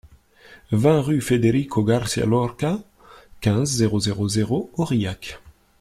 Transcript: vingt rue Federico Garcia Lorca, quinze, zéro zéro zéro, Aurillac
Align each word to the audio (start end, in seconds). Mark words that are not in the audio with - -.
vingt 0.71 0.99
rue 1.03 1.21
Federico 1.21 1.83
Garcia 1.83 2.25
Lorca, 2.25 2.79
quinze, 3.39 3.77
zéro 3.77 3.99
zéro 3.99 4.27
zéro, 4.27 4.71
Aurillac 4.73 5.39